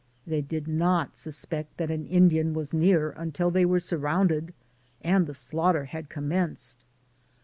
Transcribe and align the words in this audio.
They 0.25 0.41
did 0.41 0.67
not 0.67 1.15
suspect 1.15 1.77
that 1.77 1.91
an 1.91 2.07
Indian 2.07 2.55
was 2.55 2.73
near 2.73 3.11
until 3.11 3.51
they 3.51 3.65
were 3.65 3.77
surrounded, 3.79 4.51
and 5.03 5.27
the 5.27 5.35
slaughter 5.35 5.85
had 5.85 6.09
commenced. 6.09 6.83